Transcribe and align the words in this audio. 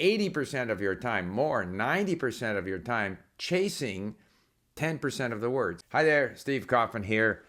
80% 0.00 0.70
of 0.70 0.80
your 0.80 0.94
time, 0.94 1.28
more, 1.28 1.64
90% 1.64 2.56
of 2.56 2.66
your 2.66 2.78
time 2.78 3.18
chasing 3.38 4.16
10% 4.76 5.32
of 5.32 5.40
the 5.40 5.50
words. 5.50 5.82
Hi 5.90 6.02
there, 6.02 6.34
Steve 6.36 6.66
Kaufmann 6.66 7.02
here. 7.02 7.42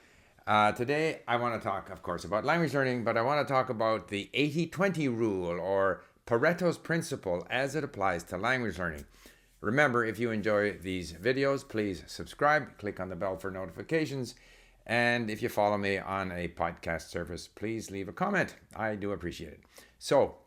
Uh, 0.45 0.71
today, 0.73 1.21
I 1.27 1.37
want 1.37 1.59
to 1.59 1.65
talk, 1.65 1.89
of 1.89 2.03
course, 2.03 2.25
about 2.25 2.43
language 2.43 2.73
learning, 2.73 3.03
but 3.03 3.15
I 3.15 3.21
want 3.21 3.47
to 3.47 3.51
talk 3.51 3.69
about 3.69 4.09
the 4.09 4.29
80 4.33 4.67
20 4.67 5.07
rule 5.07 5.59
or 5.59 6.03
Pareto's 6.25 6.77
principle 6.77 7.47
as 7.49 7.75
it 7.75 7.83
applies 7.83 8.23
to 8.25 8.37
language 8.37 8.77
learning. 8.77 9.05
Remember, 9.61 10.03
if 10.03 10.19
you 10.19 10.31
enjoy 10.31 10.73
these 10.73 11.13
videos, 11.13 11.67
please 11.67 12.03
subscribe, 12.07 12.77
click 12.77 12.99
on 12.99 13.09
the 13.09 13.15
bell 13.15 13.37
for 13.37 13.51
notifications, 13.51 14.35
and 14.87 15.29
if 15.29 15.41
you 15.41 15.49
follow 15.49 15.77
me 15.77 15.99
on 15.99 16.31
a 16.31 16.47
podcast 16.47 17.09
service, 17.09 17.47
please 17.47 17.91
leave 17.91 18.09
a 18.09 18.13
comment. 18.13 18.55
I 18.75 18.95
do 18.95 19.11
appreciate 19.11 19.53
it. 19.53 19.61
So, 19.99 20.37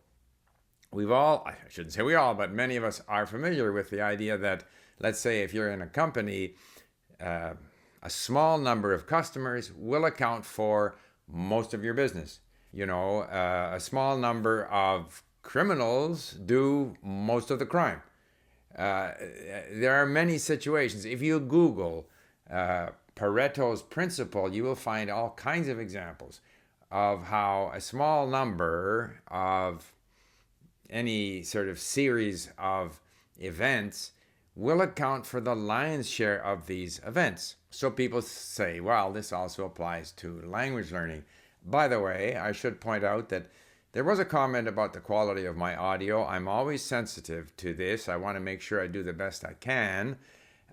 we've 0.94 1.10
all, 1.10 1.44
I 1.46 1.54
shouldn't 1.68 1.92
say 1.92 2.02
we 2.02 2.14
all, 2.14 2.34
but 2.34 2.52
many 2.52 2.76
of 2.76 2.84
us 2.84 3.02
are 3.08 3.26
familiar 3.26 3.72
with 3.72 3.90
the 3.90 4.00
idea 4.00 4.38
that, 4.38 4.64
let's 5.00 5.18
say, 5.18 5.42
if 5.42 5.52
you're 5.52 5.70
in 5.70 5.82
a 5.82 5.86
company, 5.86 6.54
uh, 7.20 7.54
a 8.02 8.10
small 8.10 8.58
number 8.58 8.92
of 8.94 9.06
customers 9.06 9.72
will 9.76 10.04
account 10.04 10.44
for 10.44 10.96
most 11.28 11.74
of 11.74 11.82
your 11.82 11.94
business. 11.94 12.40
You 12.72 12.86
know, 12.86 13.20
uh, 13.22 13.72
a 13.74 13.80
small 13.80 14.16
number 14.16 14.66
of 14.66 15.22
criminals 15.42 16.32
do 16.32 16.96
most 17.02 17.50
of 17.50 17.58
the 17.58 17.66
crime. 17.66 18.02
Uh, 18.76 19.12
there 19.72 19.94
are 19.94 20.06
many 20.06 20.38
situations. 20.38 21.04
If 21.04 21.22
you 21.22 21.40
Google 21.40 22.08
uh, 22.50 22.88
Pareto's 23.16 23.82
principle, 23.82 24.52
you 24.52 24.64
will 24.64 24.74
find 24.74 25.10
all 25.10 25.30
kinds 25.30 25.68
of 25.68 25.78
examples 25.78 26.40
of 26.90 27.24
how 27.24 27.70
a 27.74 27.80
small 27.80 28.26
number 28.26 29.20
of 29.28 29.93
any 30.90 31.42
sort 31.42 31.68
of 31.68 31.78
series 31.78 32.50
of 32.58 33.00
events 33.38 34.12
will 34.56 34.80
account 34.80 35.26
for 35.26 35.40
the 35.40 35.54
lion's 35.54 36.08
share 36.08 36.42
of 36.42 36.66
these 36.66 37.00
events. 37.04 37.56
So 37.70 37.90
people 37.90 38.22
say, 38.22 38.80
well, 38.80 39.12
this 39.12 39.32
also 39.32 39.64
applies 39.64 40.12
to 40.12 40.42
language 40.42 40.92
learning. 40.92 41.24
By 41.64 41.88
the 41.88 42.00
way, 42.00 42.36
I 42.36 42.52
should 42.52 42.80
point 42.80 43.04
out 43.04 43.30
that 43.30 43.50
there 43.92 44.04
was 44.04 44.18
a 44.18 44.24
comment 44.24 44.68
about 44.68 44.92
the 44.92 45.00
quality 45.00 45.44
of 45.44 45.56
my 45.56 45.74
audio. 45.76 46.24
I'm 46.24 46.48
always 46.48 46.84
sensitive 46.84 47.56
to 47.58 47.72
this. 47.72 48.08
I 48.08 48.16
want 48.16 48.36
to 48.36 48.40
make 48.40 48.60
sure 48.60 48.80
I 48.80 48.86
do 48.86 49.02
the 49.02 49.12
best 49.12 49.44
I 49.44 49.54
can. 49.54 50.18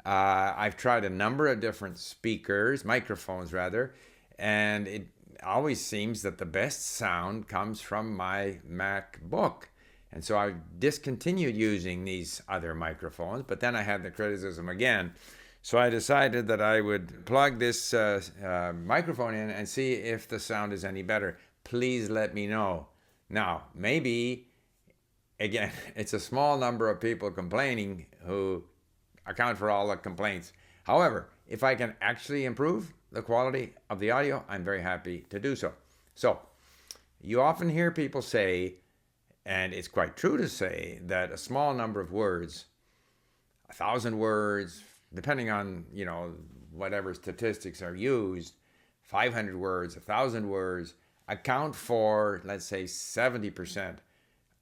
Uh, 0.05 0.53
I've 0.57 0.77
tried 0.77 1.05
a 1.05 1.09
number 1.09 1.47
of 1.47 1.59
different 1.59 1.97
speakers, 1.97 2.83
microphones 2.83 3.53
rather, 3.53 3.93
and 4.39 4.87
it 4.87 5.07
always 5.43 5.83
seems 5.83 6.23
that 6.23 6.39
the 6.39 6.45
best 6.45 6.85
sound 6.85 7.47
comes 7.47 7.81
from 7.81 8.15
my 8.15 8.59
MacBook. 8.67 9.65
And 10.13 10.23
so 10.23 10.37
I 10.37 10.55
discontinued 10.79 11.55
using 11.55 12.03
these 12.03 12.41
other 12.49 12.75
microphones, 12.75 13.43
but 13.47 13.59
then 13.59 13.75
I 13.75 13.81
had 13.81 14.03
the 14.03 14.11
criticism 14.11 14.67
again. 14.67 15.13
So 15.61 15.77
I 15.77 15.89
decided 15.89 16.47
that 16.47 16.61
I 16.61 16.81
would 16.81 17.25
plug 17.25 17.59
this 17.59 17.93
uh, 17.93 18.21
uh, 18.43 18.73
microphone 18.73 19.35
in 19.35 19.49
and 19.51 19.67
see 19.67 19.93
if 19.93 20.27
the 20.27 20.39
sound 20.39 20.73
is 20.73 20.83
any 20.83 21.03
better. 21.03 21.37
Please 21.63 22.09
let 22.09 22.33
me 22.33 22.47
know. 22.47 22.87
Now, 23.29 23.65
maybe, 23.75 24.47
again, 25.39 25.71
it's 25.95 26.13
a 26.13 26.19
small 26.19 26.57
number 26.57 26.89
of 26.89 26.99
people 26.99 27.31
complaining 27.31 28.07
who 28.25 28.63
account 29.27 29.57
for 29.57 29.69
all 29.69 29.87
the 29.87 29.97
complaints. 29.97 30.51
However, 30.83 31.29
if 31.47 31.63
I 31.63 31.75
can 31.75 31.95
actually 32.01 32.45
improve 32.45 32.91
the 33.11 33.21
quality 33.21 33.73
of 33.89 33.99
the 33.99 34.11
audio, 34.11 34.43
I'm 34.49 34.63
very 34.63 34.81
happy 34.81 35.25
to 35.29 35.39
do 35.39 35.55
so. 35.55 35.73
So, 36.15 36.39
you 37.21 37.39
often 37.39 37.69
hear 37.69 37.91
people 37.91 38.21
say, 38.21 38.75
and 39.45 39.73
it's 39.73 39.87
quite 39.87 40.15
true 40.15 40.37
to 40.37 40.47
say 40.47 40.99
that 41.03 41.31
a 41.31 41.37
small 41.37 41.73
number 41.73 41.99
of 41.99 42.11
words, 42.11 42.65
a 43.69 43.73
thousand 43.73 44.17
words, 44.17 44.83
depending 45.13 45.49
on 45.49 45.85
you 45.93 46.05
know 46.05 46.33
whatever 46.71 47.13
statistics 47.13 47.81
are 47.81 47.95
used, 47.95 48.53
500 49.01 49.55
words, 49.55 49.95
a 49.95 49.99
thousand 49.99 50.47
words, 50.47 50.93
account 51.27 51.75
for 51.75 52.41
let's 52.45 52.65
say 52.65 52.83
70% 52.83 53.97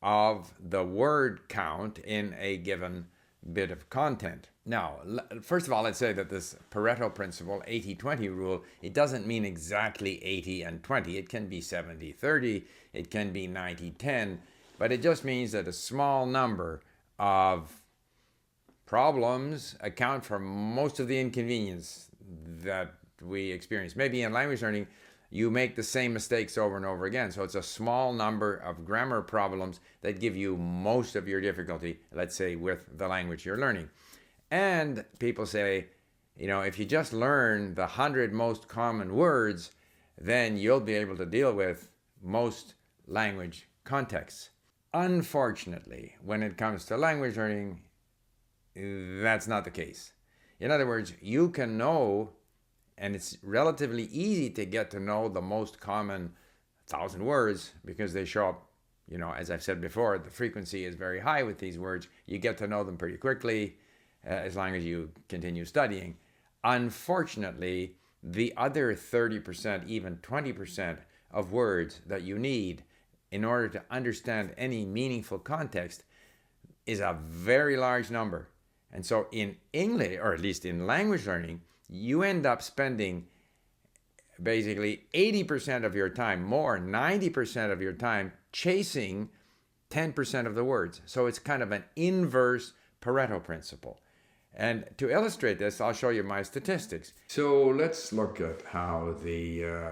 of 0.01 0.53
the 0.59 0.83
word 0.83 1.41
count 1.49 1.99
in 1.99 2.35
a 2.39 2.57
given 2.57 3.07
bit 3.53 3.71
of 3.71 3.89
content. 3.89 4.49
Now, 4.65 4.99
first 5.41 5.65
of 5.67 5.73
all, 5.73 5.83
let's 5.83 5.97
say 5.97 6.13
that 6.13 6.29
this 6.29 6.55
Pareto 6.71 7.13
principle, 7.13 7.63
80 7.65 7.95
20 7.95 8.29
rule, 8.29 8.63
it 8.81 8.93
doesn't 8.93 9.25
mean 9.25 9.45
exactly 9.45 10.23
80 10.23 10.63
and 10.63 10.83
20. 10.83 11.17
It 11.17 11.29
can 11.29 11.47
be 11.47 11.61
70 11.61 12.11
30, 12.11 12.65
it 12.93 13.11
can 13.11 13.31
be 13.31 13.47
90 13.47 13.91
10 13.91 14.39
but 14.79 14.91
it 14.91 15.03
just 15.03 15.23
means 15.23 15.51
that 15.51 15.67
a 15.67 15.73
small 15.73 16.25
number 16.25 16.81
of 17.19 17.83
problems 18.85 19.75
account 19.81 20.25
for 20.25 20.39
most 20.39 20.99
of 20.99 21.07
the 21.07 21.19
inconvenience 21.19 22.09
that 22.63 22.93
we 23.21 23.51
experience. 23.51 23.95
Maybe 23.95 24.23
in 24.23 24.33
language 24.33 24.63
learning, 24.63 24.87
you 25.29 25.51
make 25.51 25.75
the 25.75 25.83
same 25.83 26.13
mistakes 26.13 26.57
over 26.57 26.77
and 26.77 26.85
over 26.85 27.05
again. 27.05 27.31
So 27.31 27.43
it's 27.43 27.55
a 27.55 27.61
small 27.61 28.13
number 28.13 28.55
of 28.55 28.85
grammar 28.85 29.21
problems 29.21 29.81
that 30.01 30.19
give 30.19 30.35
you 30.35 30.57
most 30.57 31.15
of 31.15 31.27
your 31.27 31.41
difficulty, 31.41 31.99
let's 32.13 32.35
say, 32.35 32.55
with 32.55 32.97
the 32.97 33.07
language 33.07 33.45
you're 33.45 33.59
learning. 33.59 33.89
And 34.49 35.05
people 35.19 35.45
say, 35.45 35.87
you 36.37 36.47
know, 36.47 36.61
if 36.61 36.79
you 36.79 36.85
just 36.85 37.11
learn 37.13 37.75
the 37.75 37.81
100 37.81 38.31
most 38.31 38.67
common 38.67 39.13
words, 39.13 39.71
then 40.17 40.57
you'll 40.57 40.79
be 40.79 40.95
able 40.95 41.17
to 41.17 41.25
deal 41.25 41.53
with 41.53 41.89
most 42.23 42.75
language 43.07 43.67
contexts. 43.83 44.49
Unfortunately, 44.93 46.15
when 46.23 46.41
it 46.41 46.57
comes 46.57 46.85
to 46.85 46.97
language 46.97 47.37
learning, 47.37 47.81
that's 48.75 49.47
not 49.47 49.63
the 49.63 49.71
case. 49.71 50.13
In 50.59 50.71
other 50.71 50.87
words, 50.87 51.13
you 51.21 51.49
can 51.49 51.77
know, 51.77 52.31
and 52.97 53.15
it's 53.15 53.37
relatively 53.43 54.05
easy 54.05 54.49
to 54.51 54.65
get 54.65 54.89
to 54.91 54.99
know 54.99 55.29
the 55.29 55.41
most 55.41 55.79
common 55.79 56.33
thousand 56.87 57.23
words 57.23 57.71
because 57.85 58.13
they 58.13 58.25
show 58.25 58.49
up, 58.49 58.67
you 59.07 59.19
know, 59.19 59.31
as 59.31 59.51
I've 59.51 59.63
said 59.63 59.79
before, 59.79 60.17
the 60.17 60.31
frequency 60.31 60.85
is 60.85 60.95
very 60.95 61.19
high 61.19 61.43
with 61.43 61.59
these 61.59 61.77
words. 61.77 62.07
You 62.25 62.39
get 62.39 62.57
to 62.57 62.67
know 62.67 62.83
them 62.83 62.97
pretty 62.97 63.17
quickly 63.17 63.77
uh, 64.25 64.29
as 64.29 64.55
long 64.55 64.75
as 64.75 64.83
you 64.83 65.11
continue 65.27 65.65
studying. 65.65 66.17
Unfortunately, 66.63 67.95
the 68.23 68.53
other 68.57 68.95
30%, 68.95 69.87
even 69.87 70.17
20% 70.17 70.97
of 71.31 71.51
words 71.51 72.01
that 72.07 72.23
you 72.23 72.39
need 72.39 72.83
in 73.31 73.45
order 73.45 73.69
to 73.69 73.83
understand 73.91 74.53
any 74.57 74.85
meaningful 74.85 75.39
context 75.39 76.03
is 76.85 76.99
a 76.99 77.17
very 77.21 77.77
large 77.77 78.09
number. 78.09 78.49
And 78.91 79.05
so 79.05 79.27
in 79.31 79.57
English, 79.73 80.17
or 80.19 80.33
at 80.33 80.39
least 80.39 80.65
in 80.65 80.87
language 80.87 81.27
learning, 81.27 81.61
you 81.87 82.23
end 82.23 82.45
up 82.45 82.61
spending 82.61 83.27
basically 84.41 85.03
80% 85.13 85.85
of 85.85 85.95
your 85.95 86.09
time, 86.09 86.43
more, 86.43 86.79
90% 86.79 87.71
of 87.71 87.81
your 87.81 87.93
time 87.93 88.33
chasing 88.51 89.29
10% 89.89 90.47
of 90.47 90.55
the 90.55 90.63
words. 90.63 91.01
So 91.05 91.25
it's 91.25 91.39
kind 91.39 91.61
of 91.61 91.71
an 91.71 91.83
inverse 91.95 92.73
Pareto 93.01 93.43
principle. 93.43 93.99
And 94.53 94.85
to 94.97 95.09
illustrate 95.09 95.59
this, 95.59 95.79
I'll 95.79 95.93
show 95.93 96.09
you 96.09 96.23
my 96.23 96.41
statistics. 96.41 97.13
So 97.27 97.67
let's 97.67 98.11
look 98.11 98.41
at 98.41 98.61
how 98.63 99.15
the 99.23 99.65
uh, 99.65 99.91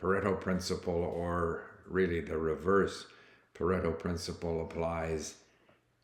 Pareto 0.00 0.40
principle 0.40 0.94
or 0.94 1.73
really 1.88 2.20
the 2.20 2.36
reverse 2.36 3.06
Pareto 3.54 3.96
principle 3.96 4.62
applies 4.62 5.36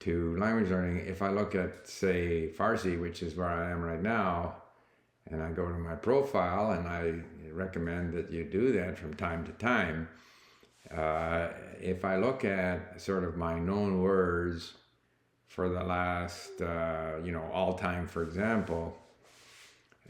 to 0.01 0.37
language 0.39 0.71
learning. 0.71 1.07
If 1.07 1.21
I 1.23 1.31
look 1.31 1.55
at, 1.55 1.87
say, 1.87 2.51
Farsi, 2.57 2.99
which 2.99 3.23
is 3.23 3.35
where 3.35 3.49
I 3.49 3.71
am 3.71 3.83
right 3.83 4.01
now, 4.03 4.57
and 5.31 5.43
I 5.43 5.51
go 5.51 5.69
to 5.69 5.79
my 5.79 5.95
profile 5.95 6.73
and 6.73 6.89
I 6.89 7.15
recommend 7.53 8.15
that 8.15 8.31
you 8.31 8.45
do 8.45 8.73
that 8.73 8.99
from 8.99 9.15
time 9.15 9.45
to 9.45 9.53
time. 9.53 10.09
Uh, 10.95 11.49
if 11.81 12.05
I 12.05 12.17
look 12.17 12.45
at 12.45 13.01
sort 13.01 13.25
of 13.25 13.37
my 13.37 13.59
known 13.59 14.01
words 14.01 14.75
for 15.49 15.69
the 15.69 15.83
last, 15.83 16.61
uh, 16.61 17.17
you 17.25 17.33
know, 17.33 17.49
all 17.53 17.75
time, 17.75 18.07
for 18.07 18.23
example, 18.23 18.97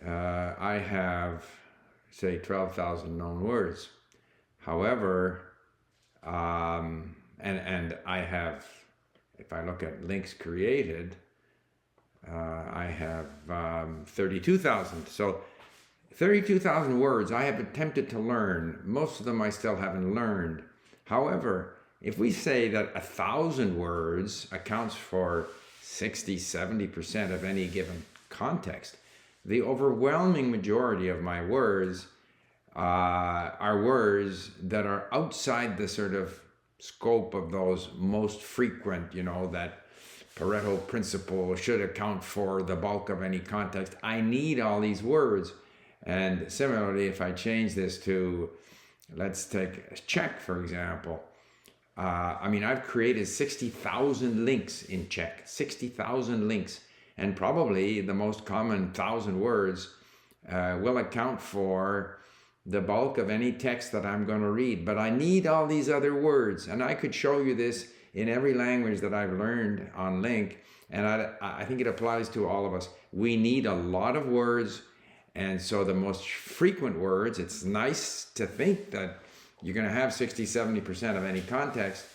uh, 0.07 0.55
I 0.59 0.75
have, 0.75 1.45
say, 2.11 2.39
12,000 2.39 3.17
known 3.17 3.43
words. 3.43 3.89
However, 4.59 5.50
um, 6.25 7.15
and 7.39 7.59
and 7.59 7.97
I 8.07 8.19
have, 8.19 8.67
if 9.39 9.53
I 9.53 9.65
look 9.65 9.83
at 9.83 10.07
links 10.07 10.35
created, 10.35 11.17
uh, 12.31 12.65
I 12.73 12.85
have 12.87 13.27
um, 13.49 14.05
thirty-two 14.07 14.59
thousand. 14.59 15.07
So. 15.09 15.41
32,000 16.13 17.01
words 17.01 17.33
I 17.33 17.45
have 17.45 17.61
attempted 17.61 18.11
to 18.11 18.19
learn. 18.19 18.83
Most 18.85 19.21
of 19.21 19.27
them 19.27 19.41
I 19.41 19.49
still 19.49 19.77
haven't 19.77 20.13
learned. 20.15 20.63
However, 21.05 21.77
if 22.01 22.19
we 22.19 22.31
say 22.31 22.69
that 22.69 22.93
a 22.95 23.01
thousand 23.01 23.79
words 23.79 24.47
accounts 24.53 24.95
for 24.95 25.49
60, 25.83 26.37
70% 26.37 27.31
of 27.31 27.45
any 27.45 27.67
given 27.67 28.05
context, 28.29 28.97
the 29.45 29.63
overwhelming 29.63 30.51
majority 30.51 31.09
of 31.09 31.21
my 31.21 31.45
words 31.45 32.07
uh, 32.77 33.51
are 33.59 33.83
words 33.83 34.51
that 34.63 34.87
are 34.87 35.09
outside 35.13 35.77
the 35.77 35.89
sort 35.89 36.15
of 36.15 36.41
scope 36.79 37.35
of 37.35 37.51
those 37.51 37.91
most 37.97 38.41
frequent, 38.41 39.15
you 39.15 39.23
know, 39.23 39.49
that 39.49 39.85
Pareto 40.37 40.87
principle 40.87 41.55
should 41.57 41.81
account 41.81 42.25
for 42.25 42.63
the 42.63 42.77
bulk 42.77 43.11
of 43.11 43.23
any 43.23 43.39
context. 43.39 43.97
I 44.03 44.21
need 44.21 44.61
all 44.61 44.81
these 44.81 45.03
words. 45.03 45.53
And 46.05 46.51
similarly, 46.51 47.07
if 47.09 47.21
I 47.21 47.33
change 47.33 47.75
this 47.75 47.99
to, 48.05 48.51
let's 49.15 49.45
take 49.45 50.07
Czech, 50.07 50.41
for 50.41 50.63
example. 50.63 51.23
Uh, 51.99 52.37
I 52.41 52.49
mean, 52.49 52.65
I've 52.65 52.85
created 52.85 53.29
60,000 53.29 54.47
links 54.47 54.85
in 54.85 55.09
Czech, 55.11 55.43
60,000 55.47 56.49
links, 56.49 56.81
and 57.19 57.37
probably 57.37 58.01
the 58.01 58.15
most 58.15 58.47
common 58.47 58.93
thousand 58.93 59.39
words 59.39 59.93
uh, 60.51 60.79
will 60.81 60.97
account 60.97 61.43
for 61.43 62.20
the 62.71 62.81
bulk 62.81 63.19
of 63.19 63.31
any 63.31 63.53
text 63.53 63.93
that 63.93 64.07
I'm 64.07 64.25
going 64.25 64.41
to 64.41 64.51
read. 64.51 64.85
But 64.85 64.99
I 64.99 65.11
need 65.11 65.47
all 65.47 65.67
these 65.67 65.91
other 65.91 66.15
words, 66.15 66.69
and 66.69 66.83
I 66.83 66.95
could 66.95 67.15
show 67.15 67.41
you 67.41 67.55
this 67.55 67.89
in 68.15 68.29
every 68.29 68.55
language 68.55 69.01
that 69.01 69.15
I've 69.15 69.33
learned 69.33 69.91
on 69.95 70.23
LingQ, 70.23 70.55
and 70.91 71.07
I, 71.07 71.31
I 71.41 71.65
think 71.65 71.81
it 71.81 71.87
applies 71.87 72.29
to 72.31 72.49
all 72.49 72.67
of 72.67 72.75
us. 72.75 72.89
We 73.13 73.37
need 73.37 73.67
a 73.67 73.75
lot 73.75 74.17
of 74.17 74.27
words, 74.27 74.83
and 75.35 75.61
so 75.61 75.85
the 75.85 75.95
most 75.95 76.29
frequent 76.29 76.99
words, 76.99 77.39
it's 77.39 77.65
nice 77.65 78.27
to 78.35 78.47
think 78.47 78.91
that 78.91 79.19
you're 79.63 79.75
going 79.75 79.87
to 79.87 79.93
have 79.93 80.13
60, 80.13 80.45
70% 80.45 81.17
of 81.17 81.25
any 81.25 81.41
context, 81.43 82.07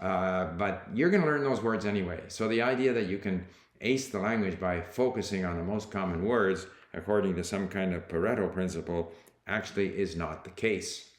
uh, 0.00 0.46
but 0.58 0.86
you're 0.92 1.10
going 1.10 1.22
to 1.22 1.26
learn 1.26 1.44
those 1.44 1.62
words 1.62 1.86
anyway. 1.86 2.20
So 2.28 2.48
the 2.48 2.62
idea 2.62 2.92
that 2.92 3.06
you 3.06 3.18
can 3.18 3.46
ace 3.80 4.08
the 4.08 4.18
language 4.18 4.58
by 4.58 4.80
focusing 4.80 5.44
on 5.44 5.56
the 5.56 5.62
most 5.62 5.90
common 5.90 6.24
words, 6.24 6.66
according 6.92 7.36
to 7.36 7.44
some 7.44 7.68
kind 7.68 7.94
of 7.94 8.08
Pareto 8.08 8.52
principle, 8.52 9.12
actually 9.48 9.98
is 9.98 10.14
not 10.14 10.44
the 10.44 10.50
case. 10.50 11.10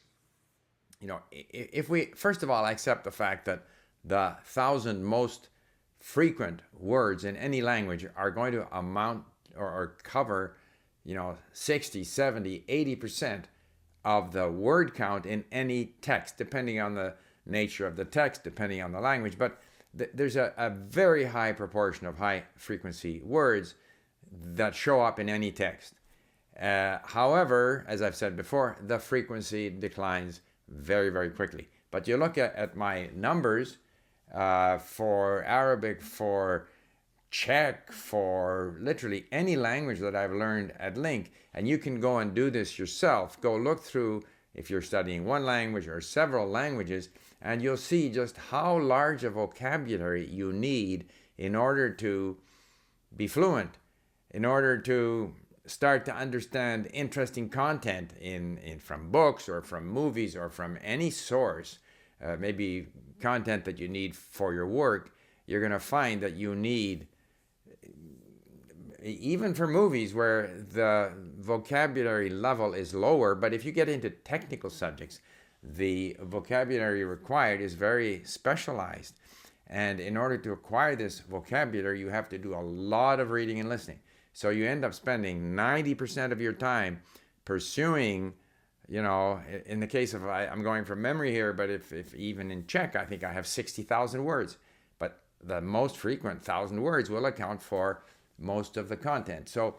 You 1.00 1.08
know, 1.08 1.20
if 1.30 1.88
we, 1.88 2.06
first 2.16 2.42
of 2.42 2.50
all, 2.50 2.66
accept 2.66 3.04
the 3.04 3.10
fact 3.10 3.44
that 3.46 3.64
the 4.04 4.36
thousand 4.44 5.04
most 5.04 5.48
frequent 5.98 6.62
words 6.78 7.24
in 7.24 7.36
any 7.36 7.60
language 7.62 8.06
are 8.16 8.30
going 8.30 8.52
to 8.52 8.66
amount 8.76 9.24
or, 9.56 9.66
or 9.66 9.96
cover, 10.02 10.56
you 11.04 11.14
know, 11.14 11.36
60, 11.52 12.04
70, 12.04 12.64
80% 12.68 13.44
of 14.04 14.32
the 14.32 14.48
word 14.48 14.94
count 14.94 15.26
in 15.26 15.44
any 15.52 15.94
text, 16.00 16.38
depending 16.38 16.80
on 16.80 16.94
the 16.94 17.14
nature 17.46 17.86
of 17.86 17.96
the 17.96 18.04
text, 18.04 18.44
depending 18.44 18.80
on 18.82 18.92
the 18.92 19.00
language. 19.00 19.38
But 19.38 19.60
th- 19.96 20.10
there's 20.14 20.36
a, 20.36 20.52
a 20.56 20.70
very 20.70 21.24
high 21.24 21.52
proportion 21.52 22.06
of 22.06 22.18
high 22.18 22.44
frequency 22.56 23.20
words 23.22 23.74
that 24.32 24.74
show 24.74 25.00
up 25.00 25.18
in 25.18 25.28
any 25.28 25.50
text. 25.50 25.94
Uh, 26.58 26.98
however, 27.04 27.84
as 27.88 28.02
I've 28.02 28.16
said 28.16 28.36
before, 28.36 28.76
the 28.86 28.98
frequency 28.98 29.70
declines 29.70 30.40
very, 30.68 31.10
very 31.10 31.30
quickly. 31.30 31.68
But 31.90 32.06
you 32.06 32.16
look 32.16 32.38
at, 32.38 32.54
at 32.54 32.76
my 32.76 33.10
numbers 33.14 33.78
uh, 34.34 34.78
for 34.78 35.42
Arabic, 35.44 36.02
for 36.02 36.68
Czech, 37.30 37.92
for 37.92 38.76
literally 38.80 39.26
any 39.30 39.56
language 39.56 40.00
that 40.00 40.16
I've 40.16 40.32
learned 40.32 40.72
at 40.78 40.96
LingQ, 40.96 41.26
and 41.54 41.68
you 41.68 41.78
can 41.78 42.00
go 42.00 42.18
and 42.18 42.34
do 42.34 42.50
this 42.50 42.78
yourself. 42.78 43.40
Go 43.40 43.56
look 43.56 43.82
through 43.82 44.24
if 44.54 44.68
you're 44.68 44.82
studying 44.82 45.24
one 45.24 45.44
language 45.44 45.86
or 45.86 46.00
several 46.00 46.48
languages, 46.48 47.08
and 47.40 47.62
you'll 47.62 47.76
see 47.76 48.10
just 48.10 48.36
how 48.36 48.78
large 48.78 49.24
a 49.24 49.30
vocabulary 49.30 50.26
you 50.26 50.52
need 50.52 51.06
in 51.38 51.54
order 51.54 51.88
to 51.88 52.36
be 53.16 53.26
fluent, 53.26 53.78
in 54.32 54.44
order 54.44 54.78
to 54.78 55.34
start 55.70 56.04
to 56.04 56.14
understand 56.14 56.88
interesting 56.92 57.48
content 57.48 58.12
in, 58.20 58.58
in 58.58 58.78
from 58.78 59.10
books 59.10 59.48
or 59.48 59.62
from 59.62 59.86
movies 59.86 60.34
or 60.34 60.50
from 60.50 60.78
any 60.82 61.10
source, 61.10 61.78
uh, 62.24 62.36
maybe 62.38 62.88
content 63.20 63.64
that 63.64 63.78
you 63.78 63.88
need 63.88 64.16
for 64.16 64.52
your 64.52 64.66
work, 64.66 65.14
you're 65.46 65.60
going 65.60 65.72
to 65.72 65.78
find 65.80 66.20
that 66.22 66.34
you 66.34 66.54
need 66.54 67.06
even 69.02 69.54
for 69.54 69.66
movies 69.66 70.12
where 70.12 70.50
the 70.72 71.12
vocabulary 71.38 72.28
level 72.28 72.74
is 72.74 72.94
lower, 72.94 73.34
but 73.34 73.54
if 73.54 73.64
you 73.64 73.72
get 73.72 73.88
into 73.88 74.10
technical 74.10 74.68
subjects, 74.68 75.20
the 75.62 76.16
vocabulary 76.20 77.04
required 77.04 77.60
is 77.60 77.74
very 77.74 78.22
specialized. 78.24 79.14
And 79.66 80.00
in 80.00 80.16
order 80.16 80.36
to 80.38 80.52
acquire 80.52 80.96
this 80.96 81.20
vocabulary, 81.20 82.00
you 82.00 82.08
have 82.08 82.28
to 82.30 82.38
do 82.38 82.54
a 82.54 82.60
lot 82.60 83.20
of 83.20 83.30
reading 83.30 83.60
and 83.60 83.68
listening. 83.68 84.00
So 84.32 84.50
you 84.50 84.66
end 84.66 84.84
up 84.84 84.94
spending 84.94 85.54
90% 85.54 86.32
of 86.32 86.40
your 86.40 86.52
time 86.52 87.00
pursuing, 87.44 88.34
you 88.88 89.02
know, 89.02 89.40
in 89.66 89.80
the 89.80 89.86
case 89.86 90.14
of, 90.14 90.26
I, 90.26 90.46
am 90.46 90.62
going 90.62 90.84
from 90.84 91.02
memory 91.02 91.32
here, 91.32 91.52
but 91.52 91.70
if, 91.70 91.92
if 91.92 92.14
even 92.14 92.50
in 92.50 92.66
Czech, 92.66 92.96
I 92.96 93.04
think 93.04 93.24
I 93.24 93.32
have 93.32 93.46
60,000 93.46 94.24
words. 94.24 94.56
But 94.98 95.20
the 95.42 95.60
most 95.60 95.96
frequent 95.96 96.38
1,000 96.38 96.80
words 96.80 97.10
will 97.10 97.26
account 97.26 97.62
for 97.62 98.04
most 98.38 98.76
of 98.76 98.88
the 98.88 98.96
content. 98.96 99.48
So 99.48 99.76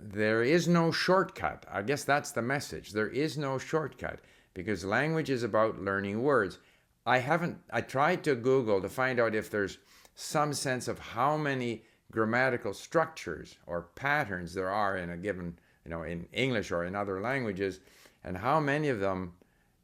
there 0.00 0.42
is 0.42 0.68
no 0.68 0.92
shortcut. 0.92 1.64
I 1.70 1.82
guess 1.82 2.04
that's 2.04 2.32
the 2.32 2.42
message. 2.42 2.92
There 2.92 3.08
is 3.08 3.38
no 3.38 3.58
shortcut 3.58 4.20
because 4.54 4.84
language 4.84 5.30
is 5.30 5.42
about 5.42 5.80
learning 5.80 6.22
words. 6.22 6.58
I 7.06 7.18
haven't, 7.18 7.58
I 7.70 7.80
tried 7.80 8.22
to 8.24 8.34
Google 8.34 8.82
to 8.82 8.88
find 8.88 9.18
out 9.18 9.34
if 9.34 9.50
there's 9.50 9.78
some 10.14 10.52
sense 10.52 10.88
of 10.88 10.98
how 10.98 11.36
many 11.36 11.84
grammatical 12.10 12.72
structures 12.72 13.58
or 13.66 13.88
patterns 13.94 14.54
there 14.54 14.70
are 14.70 14.96
in 14.96 15.10
a 15.10 15.16
given, 15.16 15.58
you 15.84 15.90
know, 15.90 16.02
in 16.02 16.26
English 16.32 16.70
or 16.70 16.84
in 16.84 16.94
other 16.94 17.20
languages, 17.20 17.80
and 18.24 18.36
how 18.36 18.58
many 18.58 18.88
of 18.88 19.00
them 19.00 19.32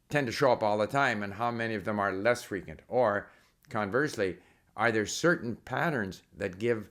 tend 0.09 0.27
to 0.27 0.33
show 0.33 0.51
up 0.51 0.63
all 0.63 0.77
the 0.77 0.87
time 0.87 1.23
and 1.23 1.33
how 1.33 1.51
many 1.51 1.75
of 1.75 1.85
them 1.85 1.99
are 1.99 2.11
less 2.11 2.43
frequent. 2.43 2.81
Or 2.87 3.29
conversely, 3.69 4.37
are 4.77 4.91
there 4.91 5.05
certain 5.05 5.55
patterns 5.55 6.23
that 6.37 6.59
give 6.59 6.89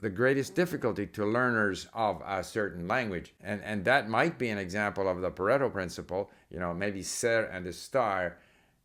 the 0.00 0.10
greatest 0.10 0.54
difficulty 0.54 1.06
to 1.06 1.24
learners 1.24 1.86
of 1.94 2.22
a 2.26 2.42
certain 2.42 2.88
language? 2.88 3.34
And, 3.42 3.62
and 3.62 3.84
that 3.84 4.08
might 4.08 4.38
be 4.38 4.48
an 4.48 4.58
example 4.58 5.08
of 5.08 5.20
the 5.20 5.30
Pareto 5.30 5.72
principle. 5.72 6.30
You 6.50 6.58
know, 6.58 6.74
maybe 6.74 7.02
ser 7.02 7.44
and 7.44 7.66
estar 7.66 8.34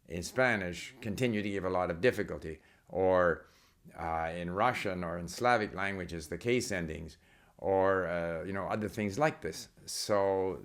in 0.09 0.23
Spanish 0.23 0.93
continue 1.01 1.41
to 1.41 1.49
give 1.49 1.65
a 1.65 1.69
lot 1.69 1.89
of 1.89 2.01
difficulty. 2.01 2.59
Or 2.89 3.45
uh, 3.99 4.31
in 4.35 4.51
Russian 4.51 5.03
or 5.03 5.17
in 5.17 5.27
Slavic 5.27 5.75
languages, 5.75 6.27
the 6.27 6.37
case 6.37 6.71
endings, 6.71 7.17
or 7.57 8.07
uh, 8.07 8.43
you 8.45 8.53
know 8.53 8.65
other 8.65 8.87
things 8.87 9.17
like 9.17 9.41
this. 9.41 9.69
So, 9.85 10.59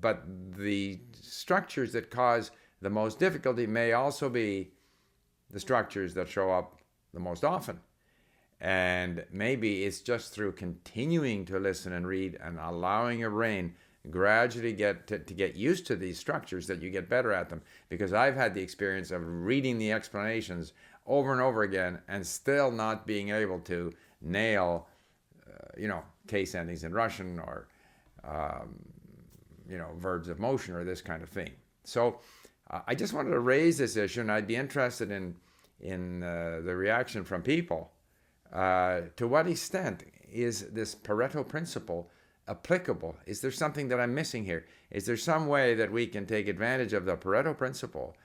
but 0.00 0.24
the 0.56 1.00
structures 1.12 1.92
that 1.92 2.10
cause 2.10 2.50
the 2.80 2.90
most 2.90 3.18
difficulty 3.18 3.66
may 3.66 3.92
also 3.92 4.28
be 4.28 4.72
the 5.50 5.60
structures 5.60 6.14
that 6.14 6.28
show 6.28 6.50
up 6.50 6.80
the 7.12 7.20
most 7.20 7.44
often. 7.44 7.80
And 8.60 9.24
maybe 9.32 9.84
it's 9.84 10.00
just 10.00 10.32
through 10.32 10.52
continuing 10.52 11.44
to 11.46 11.58
listen 11.58 11.92
and 11.92 12.06
read 12.06 12.38
and 12.42 12.58
allowing 12.58 13.20
your 13.20 13.30
brain 13.30 13.74
gradually 14.10 14.72
get 14.72 15.06
to, 15.06 15.18
to, 15.18 15.34
get 15.34 15.54
used 15.54 15.86
to 15.86 15.96
these 15.96 16.18
structures 16.18 16.66
that 16.66 16.80
you 16.80 16.90
get 16.90 17.08
better 17.08 17.32
at 17.32 17.48
them. 17.48 17.62
Because 17.88 18.12
I've 18.12 18.36
had 18.36 18.54
the 18.54 18.62
experience 18.62 19.10
of 19.10 19.22
reading 19.24 19.78
the 19.78 19.92
explanations 19.92 20.72
over 21.06 21.32
and 21.32 21.40
over 21.40 21.62
again 21.62 22.00
and 22.08 22.26
still 22.26 22.70
not 22.70 23.06
being 23.06 23.30
able 23.30 23.60
to 23.60 23.92
nail, 24.20 24.86
uh, 25.48 25.68
you 25.76 25.88
know, 25.88 26.02
case 26.28 26.54
endings 26.54 26.84
in 26.84 26.92
Russian 26.92 27.38
or, 27.38 27.68
um, 28.24 28.78
you 29.68 29.78
know, 29.78 29.90
verbs 29.98 30.28
of 30.28 30.38
motion 30.38 30.74
or 30.74 30.84
this 30.84 31.00
kind 31.00 31.22
of 31.22 31.28
thing. 31.28 31.50
So 31.84 32.20
uh, 32.70 32.80
I 32.86 32.94
just 32.94 33.12
wanted 33.12 33.30
to 33.30 33.40
raise 33.40 33.78
this 33.78 33.96
issue, 33.96 34.20
and 34.20 34.30
I'd 34.30 34.46
be 34.46 34.56
interested 34.56 35.10
in 35.10 35.36
in 35.80 36.22
uh, 36.22 36.60
the 36.62 36.76
reaction 36.76 37.24
from 37.24 37.42
people. 37.42 37.90
Uh, 38.52 39.02
to 39.16 39.26
what 39.26 39.46
extent 39.46 40.04
is 40.30 40.70
this 40.72 40.94
Pareto 40.94 41.46
principle 41.46 42.10
applicable? 42.48 43.16
Is 43.26 43.40
there 43.40 43.50
something 43.50 43.88
that 43.88 44.00
I'm 44.00 44.14
missing 44.14 44.44
here? 44.44 44.66
Is 44.90 45.06
there 45.06 45.16
some 45.16 45.46
way 45.46 45.74
that 45.74 45.90
we 45.90 46.06
can 46.06 46.26
take 46.26 46.48
advantage 46.48 46.92
of 46.92 47.06
the 47.06 47.16
Pareto 47.16 47.56
principle 47.56 48.16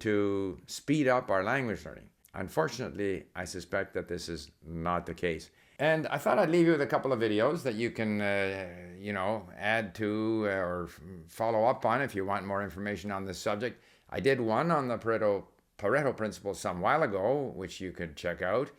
to 0.00 0.58
speed 0.66 1.06
up 1.06 1.30
our 1.30 1.44
language 1.44 1.84
learning? 1.84 2.08
Unfortunately, 2.34 3.24
I 3.34 3.44
suspect 3.44 3.94
that 3.94 4.08
this 4.08 4.28
is 4.28 4.50
not 4.66 5.06
the 5.06 5.14
case. 5.14 5.50
And 5.78 6.06
I 6.08 6.18
thought 6.18 6.38
I'd 6.38 6.50
leave 6.50 6.66
you 6.66 6.72
with 6.72 6.82
a 6.82 6.86
couple 6.86 7.12
of 7.12 7.20
videos 7.20 7.62
that 7.64 7.74
you 7.74 7.90
can, 7.90 8.20
uh, 8.20 8.66
you 8.98 9.12
know, 9.12 9.48
add 9.58 9.94
to 9.96 10.44
uh, 10.46 10.50
or 10.50 10.88
follow 11.26 11.64
up 11.64 11.84
on 11.84 12.00
if 12.00 12.14
you 12.14 12.24
want 12.24 12.46
more 12.46 12.62
information 12.62 13.10
on 13.10 13.24
this 13.24 13.38
subject. 13.38 13.82
I 14.10 14.20
did 14.20 14.40
one 14.40 14.70
on 14.70 14.88
the 14.88 14.98
Pareto, 14.98 15.44
Pareto 15.78 16.16
principle 16.16 16.54
some 16.54 16.80
while 16.80 17.02
ago, 17.02 17.52
which 17.56 17.80
you 17.80 17.90
could 17.90 18.16
check 18.16 18.42
out. 18.42 18.70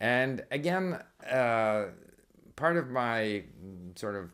And 0.00 0.44
again, 0.50 1.00
uh, 1.30 1.86
part 2.54 2.76
of 2.76 2.90
my 2.90 3.44
sort 3.96 4.14
of 4.14 4.32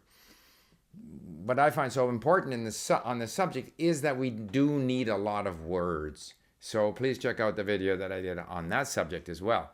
what 1.45 1.59
I 1.59 1.71
find 1.71 1.93
so 1.93 2.09
important 2.09 2.53
in 2.53 2.65
this 2.65 2.91
on 2.91 3.19
this 3.19 3.33
subject 3.33 3.73
is 3.79 4.03
that 4.03 4.19
we 4.19 4.31
do 4.31 4.79
need 4.79 5.09
a 5.09 5.17
lot 5.17 5.47
of 5.47 5.65
words. 5.65 6.35
So 6.65 6.93
please 6.93 7.19
check 7.19 7.41
out 7.41 7.57
the 7.57 7.65
video 7.65 7.97
that 7.97 8.13
I 8.13 8.21
did 8.21 8.39
on 8.39 8.69
that 8.69 8.87
subject 8.87 9.29
as 9.29 9.43
well. 9.43 9.73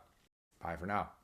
Bye 0.59 0.75
for 0.75 0.87
now. 0.87 1.11